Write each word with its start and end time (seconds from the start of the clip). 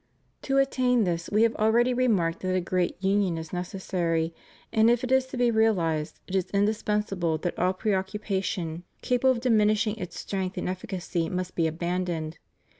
To 0.41 0.57
attain 0.57 1.03
this 1.03 1.29
We 1.31 1.43
have 1.43 1.53
already 1.57 1.93
remarked 1.93 2.39
that 2.39 2.55
a 2.55 2.59
great 2.59 2.97
union 3.03 3.37
is 3.37 3.53
necessary, 3.53 4.33
and 4.73 4.89
if 4.89 5.03
it 5.03 5.11
is 5.11 5.27
to 5.27 5.37
be 5.37 5.51
realized, 5.51 6.19
it 6.25 6.33
is 6.33 6.45
indis 6.47 6.81
spensable 6.81 7.39
that 7.43 7.59
all 7.59 7.73
preoccupation 7.73 8.83
capable 9.03 9.29
of 9.29 9.41
diminishing 9.41 9.93
ALLEGIANCE 9.97 10.25
TO 10.25 10.25
THE 10.25 10.25
REPUBLIC. 10.25 10.25
255 10.25 10.25
Sts 10.25 10.27
strength 10.27 10.57
and 10.57 10.69
efficacy 10.69 11.29
must 11.29 11.55
be 11.55 11.67
abandoned. 11.67 12.39